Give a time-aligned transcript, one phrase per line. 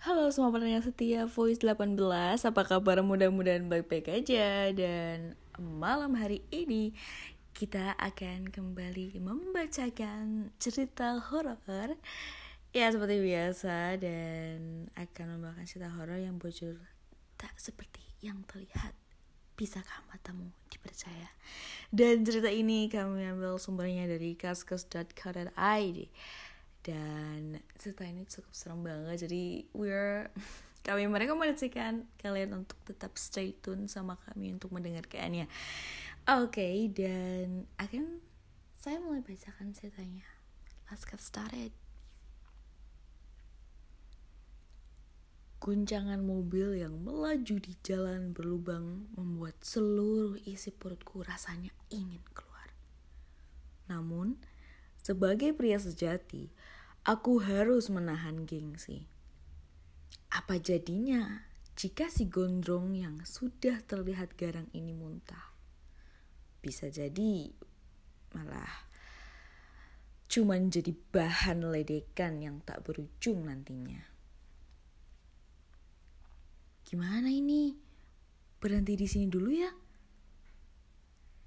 [0.00, 1.92] Halo semua pendengar setia Voice 18
[2.48, 4.72] Apa kabar mudah-mudahan baik-baik aja?
[4.72, 6.96] Dan malam hari ini
[7.52, 12.00] Kita akan kembali membacakan cerita horor.
[12.72, 16.80] Ya seperti biasa Dan akan membawakan cerita horor yang bocor
[17.36, 18.96] Tak seperti yang terlihat.
[19.52, 21.28] Bisakah matamu dipercaya?
[21.92, 25.98] Dan cerita ini kami ambil sumbernya dari kaskus.co.id
[26.80, 29.28] dan cerita ini cukup serem banget.
[29.28, 30.28] Jadi we're
[30.86, 35.44] kami merekomendasikan kalian untuk tetap stay tune sama kami untuk mendengarkannya.
[36.28, 38.20] Oke okay, dan akan
[38.80, 40.24] saya mulai bacakan ceritanya.
[40.88, 41.70] Let's get started.
[45.60, 52.72] Guncangan mobil yang melaju di jalan berlubang membuat seluruh isi perutku rasanya ingin keluar.
[53.92, 54.40] Namun,
[55.00, 56.52] sebagai pria sejati,
[57.00, 59.08] Aku harus menahan gengsi.
[60.28, 65.56] Apa jadinya jika si gondrong yang sudah terlihat garang ini muntah?
[66.60, 67.48] Bisa jadi
[68.36, 68.68] malah
[70.28, 74.04] cuman jadi bahan ledekan yang tak berujung nantinya.
[76.84, 77.72] Gimana ini?
[78.60, 79.72] Berhenti di sini dulu ya?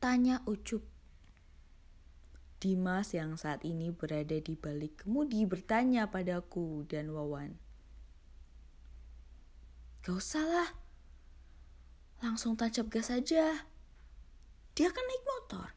[0.01, 0.92] Tanya Ucup
[2.63, 7.59] Dimas yang saat ini berada di balik kemudi bertanya padaku dan Wawan.
[9.99, 10.69] Gak usah lah,
[12.23, 13.67] langsung tancap gas saja.
[14.79, 15.67] Dia kan naik motor.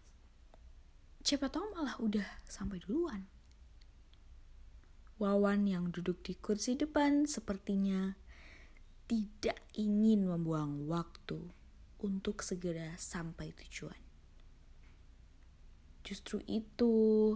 [1.27, 3.27] Siapa tahu malah udah sampai duluan.
[5.19, 8.15] Wawan yang duduk di kursi depan sepertinya
[9.11, 11.51] tidak ingin membuang waktu
[11.99, 14.06] untuk segera sampai tujuan.
[16.07, 17.35] Justru itu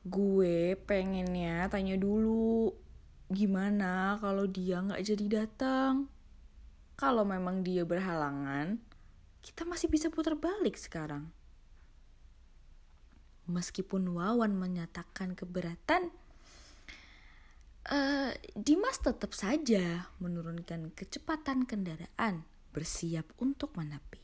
[0.00, 2.72] gue pengennya tanya dulu
[3.28, 6.08] gimana kalau dia nggak jadi datang.
[6.96, 8.80] Kalau memang dia berhalangan,
[9.44, 11.28] kita masih bisa putar balik sekarang.
[13.48, 16.12] Meskipun Wawan menyatakan keberatan,
[17.88, 24.19] uh, Dimas tetap saja menurunkan kecepatan kendaraan bersiap untuk menepi.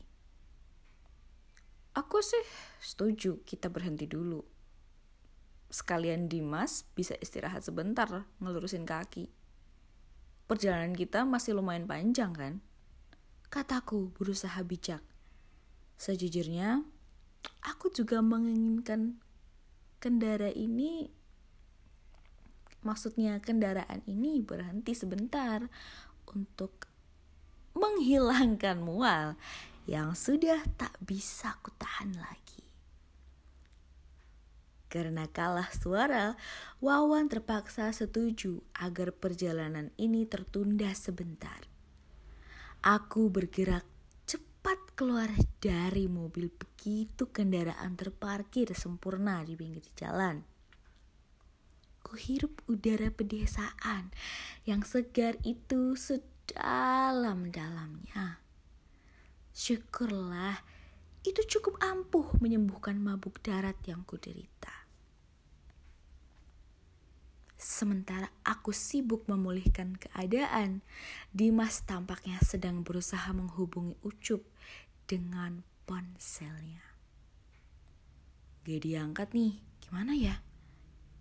[1.97, 2.45] Aku sih
[2.77, 4.45] setuju kita berhenti dulu.
[5.73, 9.33] Sekalian Dimas bisa istirahat sebentar ngelurusin kaki.
[10.45, 12.53] Perjalanan kita masih lumayan panjang kan?
[13.49, 15.01] Kataku berusaha bijak.
[15.97, 16.85] Sejujurnya,
[17.65, 19.17] aku juga menginginkan
[19.97, 21.09] kendara ini
[22.85, 25.65] maksudnya kendaraan ini berhenti sebentar
[26.29, 26.85] untuk
[27.73, 29.33] menghilangkan mual
[29.87, 31.55] yang sudah tak bisa
[31.97, 32.61] kutahan lagi.
[34.87, 36.37] Karena kalah suara,
[36.79, 41.65] Wawan terpaksa setuju agar perjalanan ini tertunda sebentar.
[42.85, 43.81] Aku bergerak
[44.29, 50.45] cepat keluar dari mobil begitu kendaraan terparkir sempurna di pinggir jalan.
[52.05, 54.13] Kuhirup udara pedesaan
[54.63, 58.39] yang segar itu sedalam-dalamnya.
[59.51, 60.76] Syukurlah,
[61.27, 64.71] itu cukup ampuh menyembuhkan mabuk darat yang kuderita.
[67.57, 70.79] Sementara aku sibuk memulihkan keadaan,
[71.35, 74.45] Dimas tampaknya sedang berusaha menghubungi Ucup
[75.03, 76.85] dengan ponselnya.
[78.63, 80.39] Gak diangkat nih, gimana ya?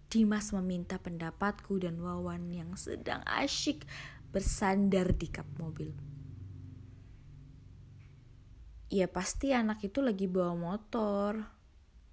[0.06, 3.82] Dimas meminta pendapatku dan Wawan yang sedang asyik
[4.30, 5.90] bersandar di kap mobil.
[8.86, 11.42] Ya pasti anak itu lagi bawa motor.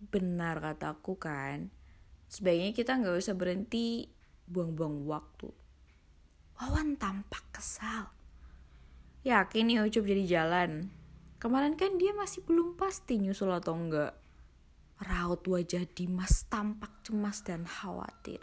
[0.09, 1.69] Benar kataku kan.
[2.25, 4.09] Sebaiknya kita nggak usah berhenti
[4.49, 5.53] buang-buang waktu.
[6.57, 8.09] Wawan tampak kesal.
[9.21, 10.89] Yakin nih Ucup jadi jalan.
[11.37, 14.17] Kemarin kan dia masih belum pasti nyusul atau enggak.
[14.97, 18.41] Raut wajah Dimas tampak cemas dan khawatir.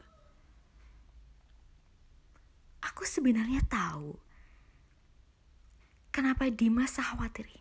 [2.87, 4.15] Aku sebenarnya tahu
[6.15, 7.60] kenapa Dimas khawatir ini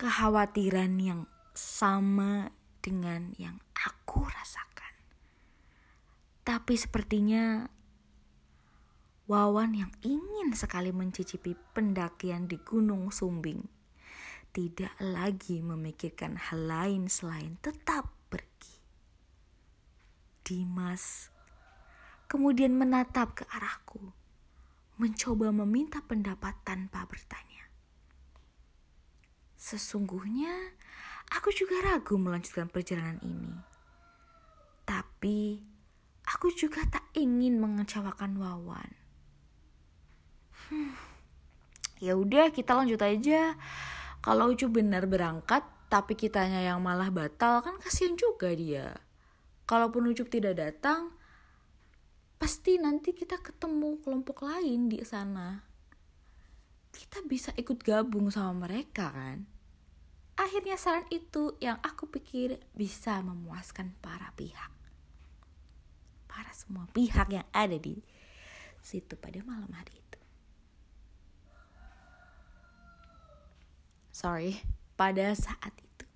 [0.00, 2.48] kekhawatiran yang sama
[2.80, 4.94] dengan yang aku rasakan.
[6.40, 7.68] Tapi sepertinya
[9.30, 13.62] Wawan yang ingin sekali mencicipi pendakian di Gunung Sumbing
[14.50, 18.74] tidak lagi memikirkan hal lain selain tetap pergi.
[20.42, 21.30] Dimas
[22.26, 24.02] kemudian menatap ke arahku,
[24.98, 27.49] mencoba meminta pendapat tanpa bertanya.
[29.60, 30.72] Sesungguhnya
[31.36, 33.52] aku juga ragu melanjutkan perjalanan ini.
[34.88, 35.60] Tapi
[36.24, 38.90] aku juga tak ingin mengecewakan Wawan.
[40.70, 40.94] hmm,
[42.00, 43.58] ya udah kita lanjut aja
[44.24, 45.60] kalau Ucup benar berangkat
[45.90, 48.96] tapi kitanya yang malah batal kan kasihan juga dia
[49.66, 51.12] kalaupun Ucup tidak datang
[52.40, 55.69] pasti nanti kita ketemu kelompok lain di sana
[56.90, 59.46] kita bisa ikut gabung sama mereka kan
[60.34, 64.72] akhirnya saran itu yang aku pikir bisa memuaskan para pihak
[66.30, 68.00] para semua pihak yang ada di
[68.80, 70.18] situ pada malam hari itu.
[74.10, 74.60] Sorry,
[74.96, 76.06] pada saat itu.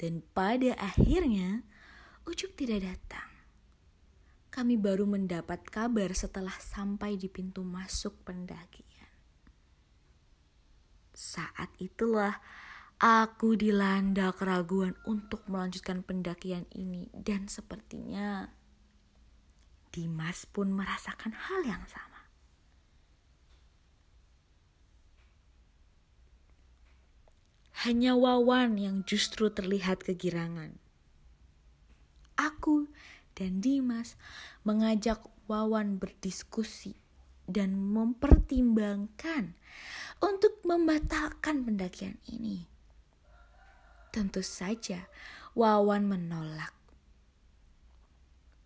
[0.00, 1.64] Dan pada akhirnya,
[2.24, 3.33] Ucup tidak datang.
[4.54, 9.10] Kami baru mendapat kabar setelah sampai di pintu masuk pendakian.
[11.10, 12.38] Saat itulah
[13.02, 18.46] Aku dilanda keraguan untuk melanjutkan pendakian ini dan sepertinya
[19.90, 22.22] Dimas pun merasakan hal yang sama.
[27.84, 30.78] Hanya Wawan yang justru terlihat kegirangan.
[32.40, 32.88] Aku
[33.34, 34.18] dan Dimas
[34.62, 36.96] mengajak Wawan berdiskusi
[37.44, 39.52] dan mempertimbangkan
[40.24, 42.64] untuk membatalkan pendakian ini.
[44.08, 45.04] Tentu saja
[45.52, 46.72] Wawan menolak.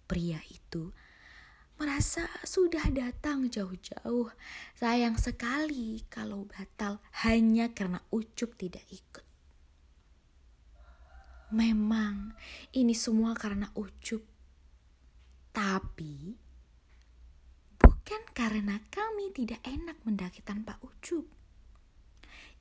[0.06, 0.94] Pria itu
[1.80, 4.28] merasa sudah datang jauh-jauh.
[4.76, 9.24] Sayang sekali kalau batal hanya karena Ucup tidak ikut.
[11.48, 12.36] Memang
[12.76, 14.20] ini semua karena Ucup.
[15.58, 16.38] Tapi
[17.82, 21.26] bukan karena kami tidak enak mendaki tanpa Ucup.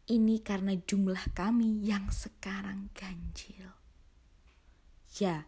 [0.10, 3.70] Ini karena jumlah kami yang sekarang ganjil.
[5.22, 5.46] Ya,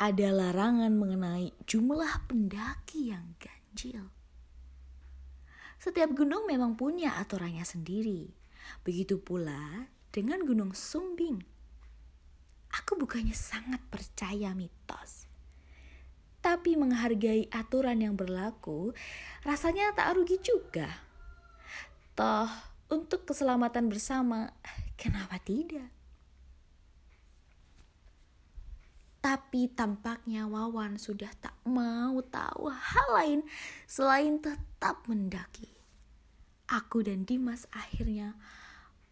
[0.00, 4.08] ada larangan mengenai jumlah pendaki yang ganjil.
[5.76, 8.32] Setiap gunung memang punya aturannya sendiri.
[8.80, 11.36] Begitu pula dengan Gunung Sumbing.
[12.80, 15.31] Aku bukannya sangat percaya mitos.
[16.42, 18.90] Tapi menghargai aturan yang berlaku,
[19.46, 20.90] rasanya tak rugi juga.
[22.18, 22.50] Toh,
[22.92, 24.52] untuk keselamatan bersama,
[25.00, 25.88] kenapa tidak?
[29.22, 33.40] Tapi tampaknya Wawan sudah tak mau tahu hal lain
[33.86, 35.70] selain tetap mendaki.
[36.66, 38.34] Aku dan Dimas akhirnya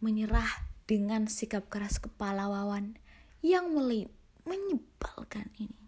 [0.03, 0.51] menyerah
[0.91, 2.99] dengan sikap keras kepala Wawan
[3.41, 4.11] yang mulai
[4.43, 5.80] menyebalkan ini.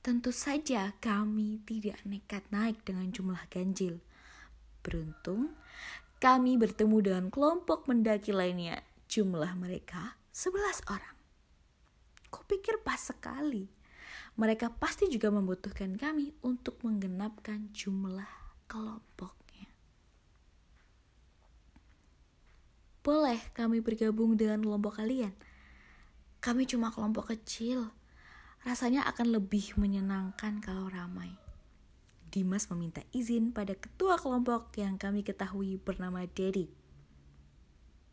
[0.00, 4.00] Tentu saja kami tidak nekat naik dengan jumlah ganjil.
[4.80, 5.52] Beruntung,
[6.16, 8.80] kami bertemu dengan kelompok mendaki lainnya.
[9.12, 11.16] Jumlah mereka 11 orang.
[12.32, 13.68] Kupikir pas sekali.
[14.40, 19.68] Mereka pasti juga membutuhkan kami untuk menggenapkan jumlah kelompoknya.
[23.04, 25.36] Boleh kami bergabung dengan kelompok kalian?
[26.40, 27.99] Kami cuma kelompok kecil.
[28.60, 31.32] Rasanya akan lebih menyenangkan kalau ramai.
[32.30, 36.70] Dimas meminta izin pada ketua kelompok yang kami ketahui bernama Dedi.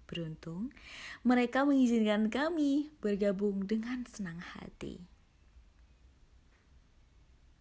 [0.09, 0.73] Beruntung,
[1.21, 5.03] mereka mengizinkan kami bergabung dengan senang hati.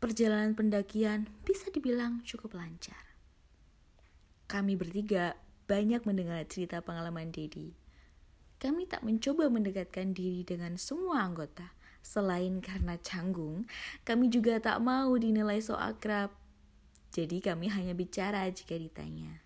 [0.01, 3.05] Perjalanan pendakian bisa dibilang cukup lancar.
[4.49, 5.35] Kami bertiga
[5.67, 7.75] banyak mendengar cerita pengalaman Dedi.
[8.57, 11.76] Kami tak mencoba mendekatkan diri dengan semua anggota.
[12.07, 13.67] Selain karena canggung,
[14.07, 16.31] kami juga tak mau dinilai so akrab
[17.17, 19.41] jadi kami hanya bicara jika ditanya.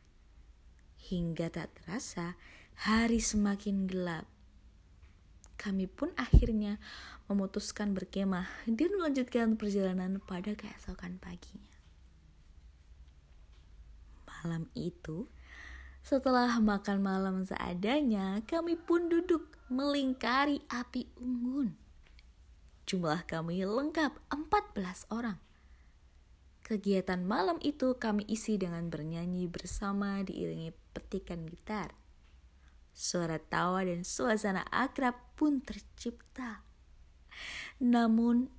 [1.07, 2.35] Hingga tak terasa,
[2.83, 4.27] hari semakin gelap.
[5.55, 6.83] Kami pun akhirnya
[7.31, 11.79] memutuskan berkemah dan melanjutkan perjalanan pada keesokan paginya.
[14.27, 15.31] Malam itu,
[16.03, 21.80] setelah makan malam seadanya, kami pun duduk melingkari api unggun.
[22.91, 25.39] Jumlah kami lengkap 14 orang.
[26.67, 31.95] Kegiatan malam itu kami isi dengan bernyanyi bersama diiringi petikan gitar.
[32.91, 36.67] Suara tawa dan suasana akrab pun tercipta.
[37.79, 38.51] Namun,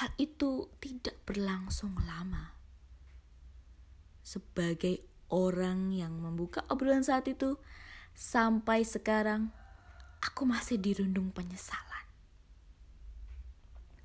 [0.00, 2.56] hal itu tidak berlangsung lama.
[4.24, 7.60] Sebagai orang yang membuka obrolan saat itu,
[8.16, 9.52] sampai sekarang
[10.24, 11.91] aku masih dirundung penyesalan.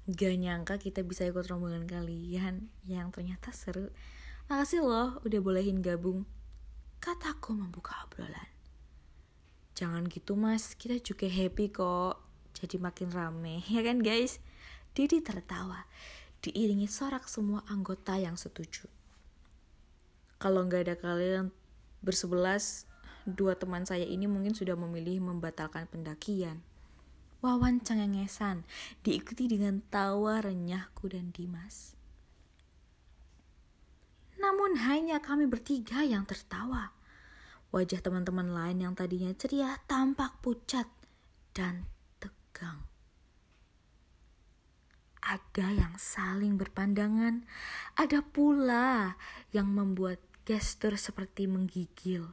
[0.07, 3.91] Gak nyangka kita bisa ikut rombongan kalian yang ternyata seru.
[4.47, 6.23] Makasih loh udah bolehin gabung.
[7.03, 8.47] Kataku membuka obrolan.
[9.75, 12.23] Jangan gitu mas, kita juga happy kok.
[12.55, 14.39] Jadi makin rame, ya kan guys?
[14.95, 15.83] Didi tertawa.
[16.37, 18.85] diiringi sorak semua anggota yang setuju.
[20.37, 21.49] Kalau nggak ada kalian
[21.99, 22.85] bersebelas,
[23.25, 26.61] dua teman saya ini mungkin sudah memilih membatalkan pendakian.
[27.38, 28.65] Wawan cengengesan,
[29.06, 31.94] diikuti dengan tawa renyahku dan Dimas.
[34.41, 36.94] Namun hanya kami bertiga yang tertawa.
[37.70, 40.88] Wajah teman-teman lain yang tadinya ceria tampak pucat
[41.53, 41.86] dan
[42.17, 42.86] tegang.
[45.22, 47.44] Ada yang saling berpandangan,
[48.00, 49.20] ada pula
[49.51, 52.32] yang membuat gestur seperti menggigil.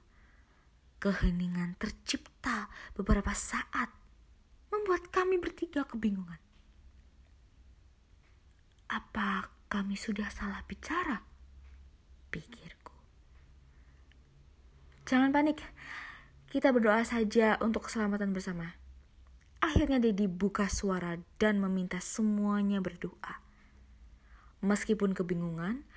[1.03, 4.04] Keheningan tercipta beberapa saat
[4.75, 6.43] membuat kami bertiga kebingungan.
[8.91, 11.23] Apa kami sudah salah bicara?
[12.35, 12.95] Pikirku.
[15.07, 15.63] Jangan panik,
[16.51, 18.75] kita berdoa saja untuk keselamatan bersama.
[19.63, 23.41] Akhirnya Dedi buka suara dan meminta semuanya berdoa.
[24.61, 25.89] Meskipun kebingungan,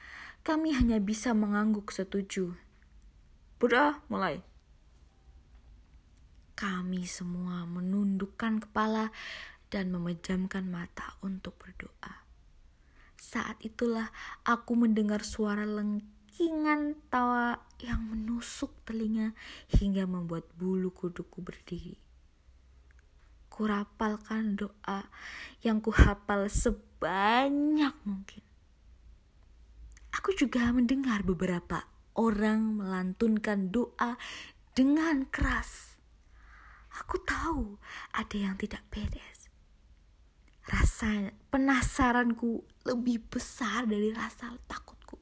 [0.48, 2.56] kami hanya bisa mengangguk setuju.
[3.60, 4.47] Berdoa mulai.
[6.58, 9.14] Kami semua menundukkan kepala
[9.70, 12.26] dan memejamkan mata untuk berdoa.
[13.14, 14.10] Saat itulah
[14.42, 19.38] aku mendengar suara lengkingan tawa yang menusuk telinga
[19.70, 21.94] hingga membuat bulu kuduku berdiri.
[23.54, 25.14] Kurapalkan doa
[25.62, 28.42] yang kuhafal sebanyak mungkin.
[30.10, 31.86] Aku juga mendengar beberapa
[32.18, 34.18] orang melantunkan doa
[34.74, 35.97] dengan keras
[37.06, 37.78] Aku tahu
[38.10, 39.52] ada yang tidak beres.
[40.68, 45.22] Rasa penasaranku lebih besar dari rasa takutku.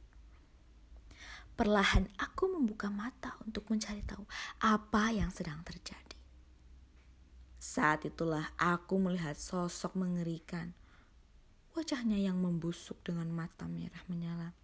[1.55, 4.24] Perlahan aku membuka mata untuk mencari tahu
[4.63, 6.17] apa yang sedang terjadi.
[7.60, 10.72] Saat itulah aku melihat sosok mengerikan.
[11.75, 14.55] Wajahnya yang membusuk dengan mata merah menyala.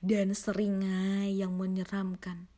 [0.00, 2.48] Dan seringai yang menyeramkan.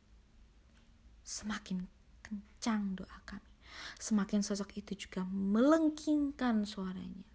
[1.27, 1.85] Semakin
[2.23, 3.48] kencang doa kami
[3.97, 7.25] semakin sosok itu juga melengkingkan suaranya.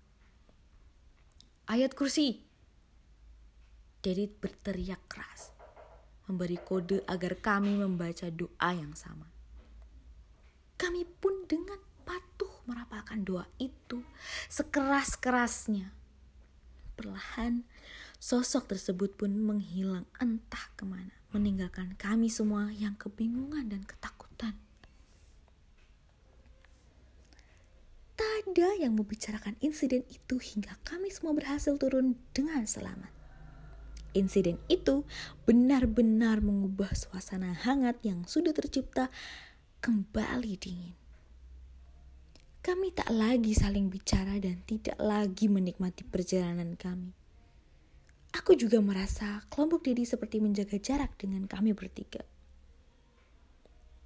[1.64, 2.44] Ayat kursi.
[4.04, 5.48] Dedi berteriak keras,
[6.28, 9.24] memberi kode agar kami membaca doa yang sama.
[10.76, 14.04] Kami pun dengan patuh merapalkan doa itu
[14.52, 15.88] sekeras-kerasnya.
[17.00, 17.64] Perlahan,
[18.20, 24.13] sosok tersebut pun menghilang entah ke mana, meninggalkan kami semua yang kebingungan dan ketakutan.
[28.54, 33.10] Ada yang membicarakan insiden itu hingga kami semua berhasil turun dengan selamat.
[34.14, 35.02] Insiden itu
[35.42, 39.10] benar-benar mengubah suasana hangat yang sudah tercipta
[39.82, 40.94] kembali dingin.
[42.62, 47.10] Kami tak lagi saling bicara dan tidak lagi menikmati perjalanan kami.
[48.38, 52.22] Aku juga merasa kelompok Dedi seperti menjaga jarak dengan kami bertiga.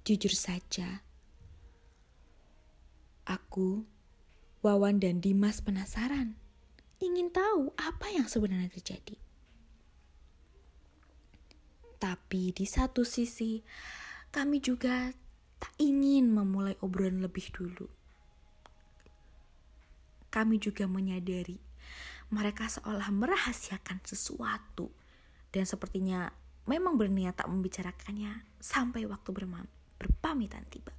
[0.01, 1.05] Jujur saja,
[3.29, 3.98] aku
[4.59, 6.35] Wawan dan Dimas penasaran,
[6.99, 9.15] ingin tahu apa yang sebenarnya terjadi.
[11.95, 13.63] Tapi di satu sisi,
[14.35, 15.15] kami juga
[15.59, 17.87] tak ingin memulai obrolan lebih dulu.
[20.27, 21.55] Kami juga menyadari
[22.29, 24.91] mereka seolah merahasiakan sesuatu
[25.55, 26.29] dan sepertinya
[26.67, 29.29] memang berniat tak membicarakannya sampai waktu
[29.97, 30.98] berpamitan tiba.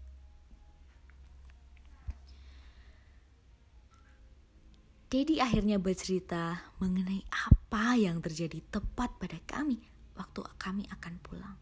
[5.11, 9.83] Dedi akhirnya bercerita mengenai apa yang terjadi tepat pada kami
[10.14, 11.59] waktu kami akan pulang.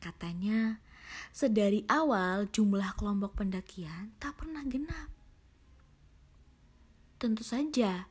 [0.00, 0.80] Katanya,
[1.36, 5.12] sedari awal jumlah kelompok pendakian tak pernah genap.
[7.20, 8.08] Tentu saja,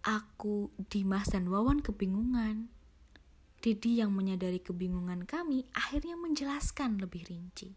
[0.00, 2.72] aku, Dimas, dan Wawan kebingungan.
[3.60, 7.76] Dedi yang menyadari kebingungan kami akhirnya menjelaskan lebih rinci.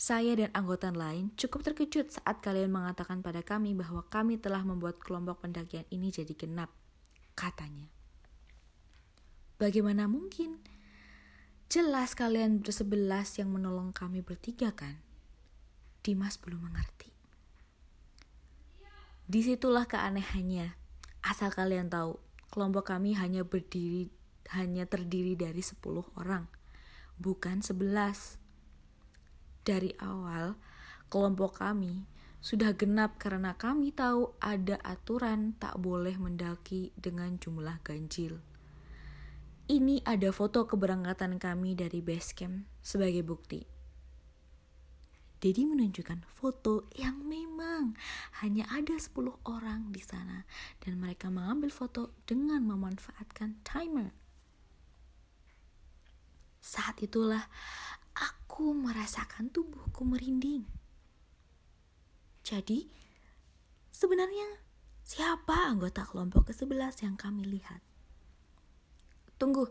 [0.00, 4.96] Saya dan anggota lain cukup terkejut saat kalian mengatakan pada kami bahwa kami telah membuat
[4.96, 6.72] kelompok pendakian ini jadi genap,
[7.36, 7.84] katanya.
[9.60, 10.56] Bagaimana mungkin?
[11.68, 15.04] Jelas kalian bersebelas yang menolong kami bertiga kan?
[16.00, 17.12] Dimas belum mengerti.
[19.28, 20.80] Di situlah keanehannya.
[21.20, 22.16] Asal kalian tahu,
[22.48, 24.08] kelompok kami hanya berdiri
[24.56, 25.76] hanya terdiri dari 10
[26.16, 26.48] orang,
[27.20, 28.39] bukan 11
[29.66, 30.56] dari awal
[31.10, 32.06] kelompok kami
[32.40, 38.40] sudah genap karena kami tahu ada aturan tak boleh mendaki dengan jumlah ganjil.
[39.70, 43.62] Ini ada foto keberangkatan kami dari base camp sebagai bukti.
[45.40, 47.96] Dedi menunjukkan foto yang memang
[48.44, 50.44] hanya ada 10 orang di sana
[50.84, 54.12] dan mereka mengambil foto dengan memanfaatkan timer.
[56.60, 57.48] Saat itulah
[58.60, 60.68] aku merasakan tubuhku merinding.
[62.44, 62.92] Jadi,
[63.88, 64.60] sebenarnya
[65.00, 67.80] siapa anggota kelompok ke-11 yang kami lihat?
[69.40, 69.64] Tunggu,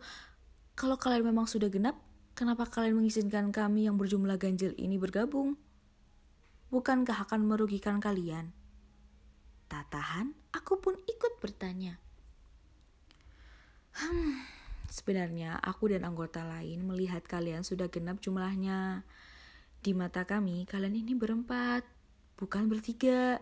[0.74, 2.02] kalau kalian memang sudah genap,
[2.34, 5.54] Kenapa kalian mengizinkan kami yang berjumlah ganjil ini bergabung?
[6.74, 8.56] Bukankah akan merugikan kalian?
[9.70, 12.00] Tak tahan, aku pun ikut bertanya.
[14.02, 14.40] Hmm,
[14.90, 19.06] sebenarnya aku dan anggota lain melihat kalian sudah genap jumlahnya.
[19.80, 21.88] Di mata kami, kalian ini berempat,
[22.36, 23.40] bukan bertiga.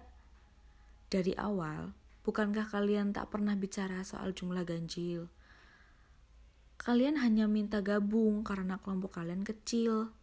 [1.08, 1.96] Dari awal,
[2.27, 5.32] bukankah kalian tak pernah bicara soal jumlah ganjil?
[6.77, 10.13] Kalian hanya minta gabung karena kelompok kalian kecil.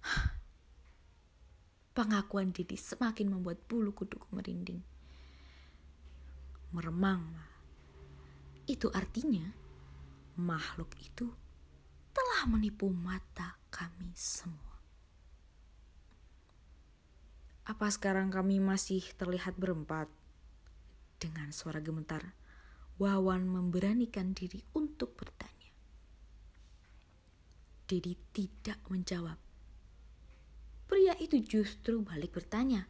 [1.94, 4.89] Pengakuan Didi semakin membuat bulu kuduku merinding.
[6.70, 7.26] Meremang.
[8.70, 9.50] Itu artinya
[10.38, 11.26] makhluk itu
[12.14, 14.78] telah menipu mata kami semua.
[17.66, 20.10] Apa sekarang kami masih terlihat berempat?
[21.20, 22.34] Dengan suara gemetar,
[23.00, 25.72] Wawan memberanikan diri untuk bertanya.
[27.88, 29.40] Dedi tidak menjawab.
[30.84, 32.84] Pria itu justru balik bertanya.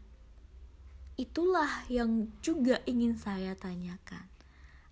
[1.20, 4.24] Itulah yang juga ingin saya tanyakan.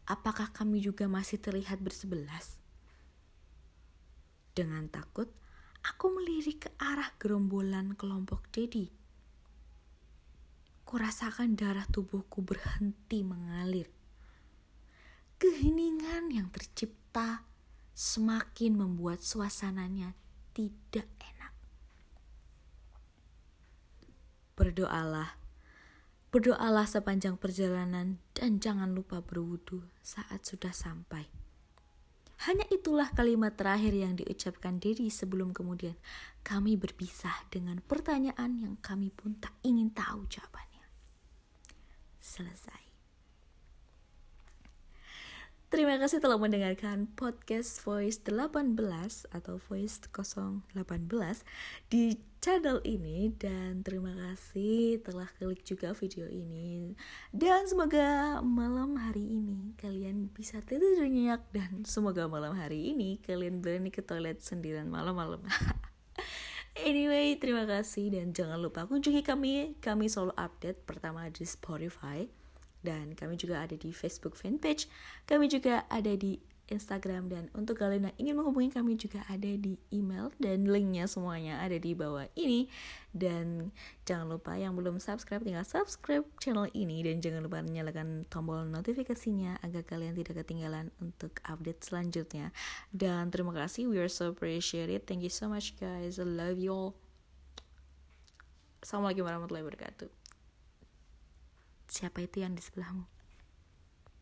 [0.05, 2.61] Apakah kami juga masih terlihat bersebelas?
[4.53, 5.33] Dengan takut,
[5.81, 8.99] aku melirik ke arah gerombolan kelompok Dedi
[10.89, 13.93] kurasakan darah tubuhku berhenti mengalir.
[15.37, 17.45] Keheningan yang tercipta
[17.93, 20.17] semakin membuat suasananya
[20.57, 21.53] tidak enak.
[24.57, 25.37] Berdoalah,
[26.29, 31.25] berdoalah sepanjang perjalanan dan jangan lupa berwudu saat sudah sampai.
[32.47, 35.99] Hanya itulah kalimat terakhir yang diucapkan diri sebelum kemudian
[36.47, 40.87] kami berpisah dengan pertanyaan yang kami pun tak ingin tahu jawabannya
[42.23, 42.88] selesai.
[45.69, 48.73] Terima kasih telah mendengarkan podcast Voice 18
[49.29, 50.73] atau Voice 018
[51.93, 53.29] di channel ini.
[53.37, 56.97] Dan terima kasih telah klik juga video ini.
[57.37, 61.45] Dan semoga malam hari ini kalian bisa tidur nyenyak.
[61.53, 65.45] Dan semoga malam hari ini kalian berani ke toilet sendirian malam-malam.
[66.79, 68.07] Anyway, terima kasih.
[68.15, 69.75] Dan jangan lupa kunjungi kami.
[69.83, 72.23] Kami selalu update pertama di Spotify
[72.83, 74.87] dan kami juga ada di Facebook fanpage.
[75.27, 76.39] Kami juga ada di
[76.69, 81.59] Instagram dan untuk kalian yang ingin menghubungi kami juga ada di email dan linknya semuanya
[81.65, 82.69] ada di bawah ini.
[83.09, 83.73] Dan
[84.05, 89.59] jangan lupa yang belum subscribe tinggal subscribe channel ini dan jangan lupa nyalakan tombol notifikasinya
[89.65, 92.53] agar kalian tidak ketinggalan untuk update selanjutnya.
[92.93, 95.09] Dan terima kasih we are so appreciated.
[95.09, 96.21] Thank you so much guys.
[96.21, 96.93] I love you all.
[98.79, 100.18] Assalamualaikum warahmatullahi wabarakatuh
[101.91, 103.18] siapa itu yang di sebelahmu